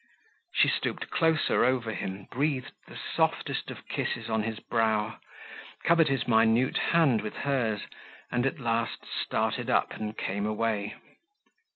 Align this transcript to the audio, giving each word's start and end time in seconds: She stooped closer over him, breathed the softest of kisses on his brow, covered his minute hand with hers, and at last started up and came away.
She 0.55 0.67
stooped 0.67 1.11
closer 1.11 1.63
over 1.63 1.93
him, 1.93 2.27
breathed 2.31 2.71
the 2.87 2.97
softest 3.15 3.69
of 3.69 3.87
kisses 3.87 4.31
on 4.31 4.41
his 4.41 4.59
brow, 4.59 5.19
covered 5.83 6.07
his 6.09 6.27
minute 6.27 6.77
hand 6.77 7.21
with 7.21 7.35
hers, 7.35 7.81
and 8.31 8.47
at 8.47 8.57
last 8.59 9.05
started 9.05 9.69
up 9.69 9.93
and 9.97 10.17
came 10.17 10.47
away. 10.47 10.95